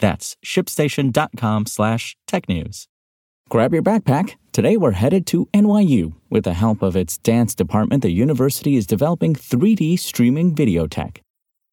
That's 0.00 0.36
shipstation.com 0.44 1.66
slash 1.66 2.16
technews. 2.26 2.86
Grab 3.48 3.74
your 3.74 3.82
backpack. 3.82 4.36
Today 4.52 4.78
we're 4.78 4.92
headed 4.92 5.26
to 5.26 5.46
NYU. 5.52 6.14
With 6.30 6.44
the 6.44 6.54
help 6.54 6.80
of 6.80 6.96
its 6.96 7.18
dance 7.18 7.54
department, 7.54 8.02
the 8.02 8.10
university 8.10 8.76
is 8.76 8.86
developing 8.86 9.34
3D 9.34 9.98
streaming 9.98 10.54
video 10.54 10.86
tech. 10.86 11.20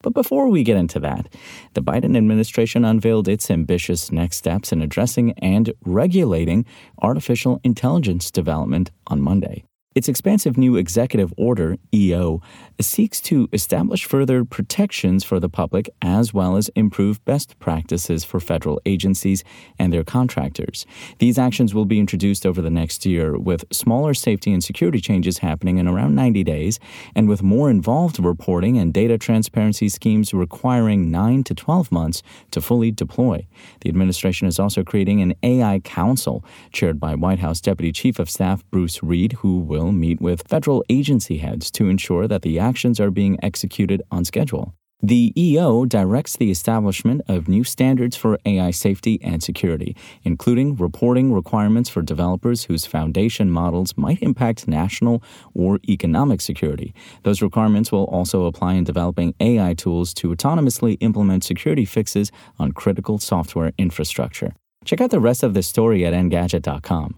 But 0.01 0.13
before 0.13 0.49
we 0.49 0.63
get 0.63 0.77
into 0.77 0.99
that, 1.01 1.33
the 1.73 1.81
Biden 1.81 2.17
administration 2.17 2.85
unveiled 2.85 3.27
its 3.27 3.51
ambitious 3.51 4.11
next 4.11 4.37
steps 4.37 4.71
in 4.71 4.81
addressing 4.81 5.31
and 5.39 5.73
regulating 5.85 6.65
artificial 7.01 7.59
intelligence 7.63 8.31
development 8.31 8.91
on 9.07 9.21
Monday. 9.21 9.65
Its 9.95 10.07
expansive 10.07 10.55
new 10.55 10.75
executive 10.75 11.33
order, 11.35 11.75
EO, 11.91 12.39
seeks 12.79 13.19
to 13.19 13.49
establish 13.51 14.05
further 14.05 14.45
protections 14.45 15.23
for 15.23 15.39
the 15.39 15.49
public 15.49 15.89
as 15.99 16.31
well 16.31 16.55
as 16.55 16.69
improve 16.75 17.25
best 17.25 17.57
practices 17.57 18.23
for 18.23 18.39
federal 18.39 18.79
agencies 18.85 19.43
and 19.79 19.91
their 19.91 20.03
contractors. 20.03 20.85
These 21.17 21.39
actions 21.39 21.73
will 21.73 21.85
be 21.85 21.97
introduced 21.97 22.45
over 22.45 22.61
the 22.61 22.69
next 22.69 23.03
year, 23.03 23.35
with 23.35 23.65
smaller 23.71 24.13
safety 24.13 24.53
and 24.53 24.63
security 24.63 25.01
changes 25.01 25.39
happening 25.39 25.79
in 25.79 25.87
around 25.87 26.13
90 26.13 26.43
days, 26.43 26.79
and 27.15 27.27
with 27.27 27.41
more 27.41 27.71
involved 27.71 28.19
reporting 28.19 28.77
and 28.77 28.93
data 28.93 29.17
transparency 29.17 29.89
schemes 29.89 30.35
requiring 30.35 31.09
9 31.09 31.43
to 31.45 31.55
12 31.55 31.91
months 31.91 32.21
to 32.51 32.61
fully 32.61 32.91
deploy. 32.91 33.47
The 33.81 33.89
administration 33.89 34.47
is 34.47 34.59
also 34.59 34.83
creating 34.83 35.23
an 35.23 35.33
AI 35.41 35.79
council, 35.79 36.45
chaired 36.71 36.99
by 36.99 37.15
White 37.15 37.39
House 37.39 37.59
Deputy 37.59 37.91
Chief 37.91 38.19
of 38.19 38.29
Staff 38.29 38.63
Bruce 38.69 39.01
Reed, 39.01 39.33
who 39.33 39.57
will 39.57 39.78
will 39.83 39.91
meet 39.91 40.21
with 40.21 40.47
federal 40.47 40.83
agency 40.89 41.37
heads 41.37 41.71
to 41.71 41.89
ensure 41.89 42.27
that 42.27 42.41
the 42.41 42.59
actions 42.59 42.99
are 42.99 43.11
being 43.11 43.37
executed 43.43 44.01
on 44.11 44.25
schedule. 44.25 44.73
The 45.01 45.31
EO 45.37 45.85
directs 45.85 46.35
the 46.35 46.51
establishment 46.51 47.21
of 47.29 47.47
new 47.47 47.63
standards 47.63 48.17
for 48.17 48.37
AI 48.45 48.71
safety 48.71 49.17
and 49.23 49.41
security, 49.41 49.95
including 50.23 50.75
reporting 50.75 51.31
requirements 51.31 51.89
for 51.89 52.01
developers 52.01 52.65
whose 52.65 52.85
foundation 52.85 53.49
models 53.49 53.93
might 53.95 54.21
impact 54.21 54.67
national 54.67 55.23
or 55.53 55.79
economic 55.87 56.41
security. 56.41 56.93
Those 57.23 57.41
requirements 57.41 57.93
will 57.93 58.05
also 58.05 58.43
apply 58.43 58.73
in 58.73 58.83
developing 58.83 59.35
AI 59.39 59.73
tools 59.73 60.13
to 60.15 60.35
autonomously 60.35 60.97
implement 60.99 61.45
security 61.45 61.85
fixes 61.85 62.29
on 62.57 62.73
critical 62.73 63.19
software 63.19 63.71
infrastructure. 63.77 64.53
Check 64.83 64.99
out 64.99 65.11
the 65.11 65.21
rest 65.21 65.43
of 65.43 65.53
the 65.53 65.63
story 65.63 66.05
at 66.05 66.13
engadget.com. 66.13 67.17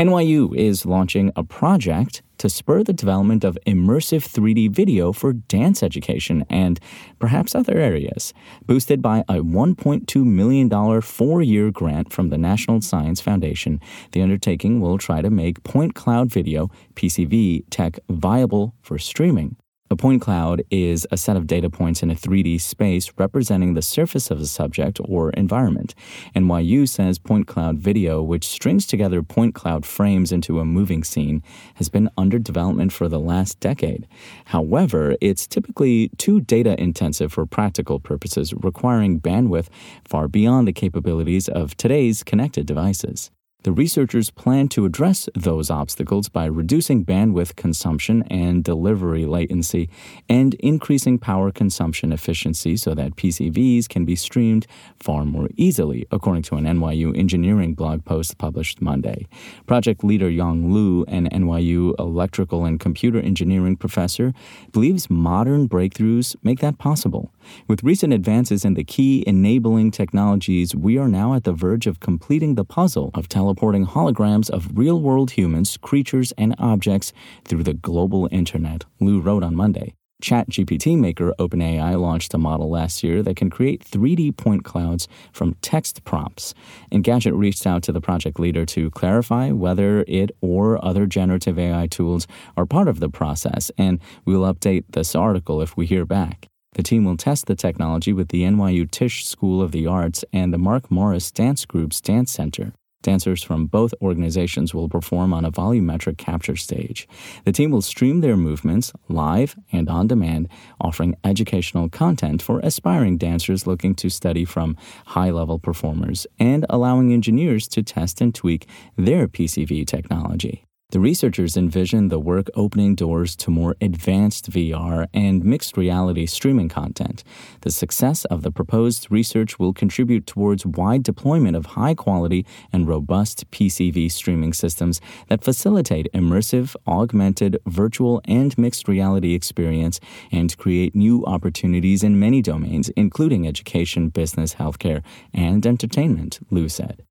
NYU 0.00 0.56
is 0.56 0.86
launching 0.86 1.30
a 1.36 1.44
project 1.44 2.22
to 2.38 2.48
spur 2.48 2.82
the 2.82 2.94
development 2.94 3.44
of 3.44 3.58
immersive 3.66 4.26
3D 4.26 4.70
video 4.70 5.12
for 5.12 5.34
dance 5.34 5.82
education 5.82 6.42
and 6.48 6.80
perhaps 7.18 7.54
other 7.54 7.76
areas. 7.76 8.32
Boosted 8.64 9.02
by 9.02 9.18
a 9.28 9.42
$1.2 9.42 10.24
million 10.24 11.02
four 11.02 11.42
year 11.42 11.70
grant 11.70 12.10
from 12.14 12.30
the 12.30 12.38
National 12.38 12.80
Science 12.80 13.20
Foundation, 13.20 13.78
the 14.12 14.22
undertaking 14.22 14.80
will 14.80 14.96
try 14.96 15.20
to 15.20 15.28
make 15.28 15.62
point 15.64 15.94
cloud 15.94 16.32
video, 16.32 16.70
PCV, 16.94 17.64
tech 17.68 17.98
viable 18.08 18.74
for 18.80 18.96
streaming. 18.96 19.56
A 19.92 19.96
point 19.96 20.22
cloud 20.22 20.62
is 20.70 21.04
a 21.10 21.16
set 21.16 21.36
of 21.36 21.48
data 21.48 21.68
points 21.68 22.00
in 22.00 22.12
a 22.12 22.14
3D 22.14 22.60
space 22.60 23.10
representing 23.18 23.74
the 23.74 23.82
surface 23.82 24.30
of 24.30 24.38
a 24.38 24.46
subject 24.46 25.00
or 25.04 25.30
environment. 25.30 25.96
NYU 26.36 26.88
says 26.88 27.18
point 27.18 27.48
cloud 27.48 27.78
video, 27.78 28.22
which 28.22 28.46
strings 28.46 28.86
together 28.86 29.20
point 29.24 29.56
cloud 29.56 29.84
frames 29.84 30.30
into 30.30 30.60
a 30.60 30.64
moving 30.64 31.02
scene, 31.02 31.42
has 31.74 31.88
been 31.88 32.08
under 32.16 32.38
development 32.38 32.92
for 32.92 33.08
the 33.08 33.18
last 33.18 33.58
decade. 33.58 34.06
However, 34.44 35.16
it's 35.20 35.48
typically 35.48 36.10
too 36.18 36.40
data 36.40 36.80
intensive 36.80 37.32
for 37.32 37.44
practical 37.44 37.98
purposes, 37.98 38.54
requiring 38.54 39.20
bandwidth 39.20 39.70
far 40.04 40.28
beyond 40.28 40.68
the 40.68 40.72
capabilities 40.72 41.48
of 41.48 41.76
today's 41.76 42.22
connected 42.22 42.64
devices. 42.64 43.32
The 43.62 43.72
researchers 43.72 44.30
plan 44.30 44.68
to 44.68 44.86
address 44.86 45.28
those 45.34 45.70
obstacles 45.70 46.30
by 46.30 46.46
reducing 46.46 47.04
bandwidth 47.04 47.56
consumption 47.56 48.22
and 48.30 48.64
delivery 48.64 49.26
latency 49.26 49.90
and 50.30 50.54
increasing 50.54 51.18
power 51.18 51.50
consumption 51.50 52.10
efficiency 52.10 52.78
so 52.78 52.94
that 52.94 53.16
PCVs 53.16 53.86
can 53.86 54.06
be 54.06 54.16
streamed 54.16 54.66
far 54.98 55.26
more 55.26 55.50
easily, 55.58 56.06
according 56.10 56.42
to 56.44 56.56
an 56.56 56.64
NYU 56.64 57.14
engineering 57.14 57.74
blog 57.74 58.02
post 58.06 58.38
published 58.38 58.80
Monday. 58.80 59.26
Project 59.66 60.02
leader 60.02 60.30
Yong 60.30 60.72
Liu, 60.72 61.04
an 61.06 61.28
NYU 61.28 61.94
electrical 61.98 62.64
and 62.64 62.80
computer 62.80 63.20
engineering 63.20 63.76
professor, 63.76 64.32
believes 64.72 65.10
modern 65.10 65.68
breakthroughs 65.68 66.34
make 66.42 66.60
that 66.60 66.78
possible. 66.78 67.30
With 67.68 67.82
recent 67.82 68.12
advances 68.12 68.64
in 68.64 68.74
the 68.74 68.84
key 68.84 69.24
enabling 69.26 69.90
technologies, 69.90 70.74
we 70.74 70.98
are 70.98 71.08
now 71.08 71.34
at 71.34 71.44
the 71.44 71.52
verge 71.52 71.86
of 71.86 72.00
completing 72.00 72.54
the 72.54 72.64
puzzle 72.64 73.10
of 73.14 73.28
teleporting 73.28 73.86
holograms 73.86 74.50
of 74.50 74.76
real 74.76 75.00
world 75.00 75.32
humans, 75.32 75.76
creatures, 75.76 76.32
and 76.38 76.54
objects 76.58 77.12
through 77.44 77.62
the 77.62 77.74
global 77.74 78.28
internet, 78.30 78.84
Liu 79.00 79.20
wrote 79.20 79.42
on 79.42 79.54
Monday. 79.54 79.94
ChatGPT 80.20 80.98
maker 80.98 81.34
OpenAI 81.38 81.98
launched 81.98 82.34
a 82.34 82.38
model 82.38 82.70
last 82.70 83.02
year 83.02 83.22
that 83.22 83.36
can 83.36 83.50
create 83.50 83.84
3D 83.84 84.36
point 84.36 84.64
clouds 84.64 85.08
from 85.32 85.54
text 85.62 86.04
prompts. 86.04 86.54
Engadget 86.92 87.36
reached 87.36 87.66
out 87.66 87.82
to 87.84 87.92
the 87.92 88.00
project 88.00 88.38
leader 88.38 88.66
to 88.66 88.90
clarify 88.90 89.50
whether 89.50 90.04
it 90.06 90.30
or 90.40 90.82
other 90.84 91.06
generative 91.06 91.58
AI 91.58 91.86
tools 91.86 92.26
are 92.56 92.66
part 92.66 92.88
of 92.88 93.00
the 93.00 93.08
process, 93.08 93.70
and 93.78 93.98
we'll 94.24 94.42
update 94.42 94.84
this 94.90 95.14
article 95.14 95.62
if 95.62 95.76
we 95.76 95.86
hear 95.86 96.04
back. 96.04 96.49
The 96.74 96.82
team 96.82 97.04
will 97.04 97.16
test 97.16 97.46
the 97.46 97.56
technology 97.56 98.12
with 98.12 98.28
the 98.28 98.42
NYU 98.42 98.88
Tisch 98.90 99.26
School 99.26 99.60
of 99.60 99.72
the 99.72 99.86
Arts 99.86 100.24
and 100.32 100.52
the 100.52 100.58
Mark 100.58 100.90
Morris 100.90 101.30
Dance 101.30 101.64
Group's 101.64 102.00
Dance 102.00 102.30
Center. 102.30 102.72
Dancers 103.02 103.42
from 103.42 103.66
both 103.66 103.94
organizations 104.02 104.74
will 104.74 104.88
perform 104.88 105.32
on 105.32 105.44
a 105.44 105.50
volumetric 105.50 106.18
capture 106.18 106.56
stage. 106.56 107.08
The 107.44 107.52
team 107.52 107.70
will 107.70 107.80
stream 107.80 108.20
their 108.20 108.36
movements 108.36 108.92
live 109.08 109.56
and 109.72 109.88
on 109.88 110.06
demand, 110.06 110.48
offering 110.80 111.16
educational 111.24 111.88
content 111.88 112.42
for 112.42 112.60
aspiring 112.60 113.16
dancers 113.16 113.66
looking 113.66 113.94
to 113.96 114.10
study 114.10 114.44
from 114.44 114.76
high 115.06 115.30
level 115.30 115.58
performers 115.58 116.26
and 116.38 116.66
allowing 116.68 117.12
engineers 117.12 117.66
to 117.68 117.82
test 117.82 118.20
and 118.20 118.34
tweak 118.34 118.68
their 118.96 119.26
PCV 119.26 119.86
technology. 119.86 120.64
The 120.90 120.98
researchers 120.98 121.56
envision 121.56 122.08
the 122.08 122.18
work 122.18 122.48
opening 122.54 122.96
doors 122.96 123.36
to 123.36 123.50
more 123.50 123.76
advanced 123.80 124.50
VR 124.50 125.06
and 125.14 125.44
mixed 125.44 125.76
reality 125.76 126.26
streaming 126.26 126.68
content. 126.68 127.22
The 127.60 127.70
success 127.70 128.24
of 128.24 128.42
the 128.42 128.50
proposed 128.50 129.06
research 129.08 129.56
will 129.56 129.72
contribute 129.72 130.26
towards 130.26 130.66
wide 130.66 131.04
deployment 131.04 131.56
of 131.56 131.66
high 131.66 131.94
quality 131.94 132.44
and 132.72 132.88
robust 132.88 133.48
PCV 133.52 134.10
streaming 134.10 134.52
systems 134.52 135.00
that 135.28 135.44
facilitate 135.44 136.08
immersive, 136.12 136.74
augmented, 136.88 137.58
virtual, 137.66 138.20
and 138.24 138.58
mixed 138.58 138.88
reality 138.88 139.32
experience 139.32 140.00
and 140.32 140.56
create 140.58 140.96
new 140.96 141.24
opportunities 141.24 142.02
in 142.02 142.18
many 142.18 142.42
domains, 142.42 142.88
including 142.90 143.46
education, 143.46 144.08
business, 144.08 144.56
healthcare, 144.56 145.04
and 145.32 145.64
entertainment, 145.64 146.40
Liu 146.50 146.68
said. 146.68 147.04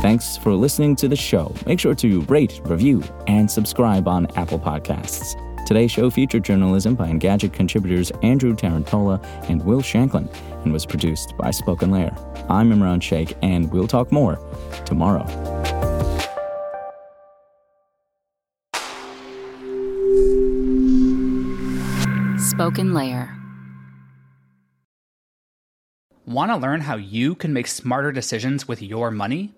Thanks 0.00 0.36
for 0.36 0.54
listening 0.54 0.94
to 0.96 1.08
the 1.08 1.16
show. 1.16 1.52
Make 1.66 1.80
sure 1.80 1.94
to 1.96 2.20
rate, 2.22 2.60
review, 2.64 3.02
and 3.26 3.50
subscribe 3.50 4.06
on 4.06 4.28
Apple 4.36 4.60
Podcasts. 4.60 5.34
Today's 5.66 5.90
show 5.90 6.08
featured 6.08 6.44
journalism 6.44 6.94
by 6.94 7.08
Engadget 7.08 7.52
contributors 7.52 8.12
Andrew 8.22 8.54
Tarantola 8.54 9.20
and 9.50 9.60
Will 9.64 9.82
Shanklin 9.82 10.28
and 10.62 10.72
was 10.72 10.86
produced 10.86 11.36
by 11.36 11.50
Spoken 11.50 11.90
Layer. 11.90 12.16
I'm 12.48 12.70
Imran 12.70 13.02
Sheikh, 13.02 13.36
and 13.42 13.72
we'll 13.72 13.88
talk 13.88 14.12
more 14.12 14.38
tomorrow. 14.86 15.26
Spoken 22.38 22.94
Layer. 22.94 23.34
Want 26.24 26.52
to 26.52 26.56
learn 26.56 26.82
how 26.82 26.94
you 26.94 27.34
can 27.34 27.52
make 27.52 27.66
smarter 27.66 28.12
decisions 28.12 28.68
with 28.68 28.80
your 28.80 29.10
money? 29.10 29.57